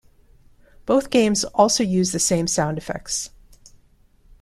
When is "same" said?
2.17-2.47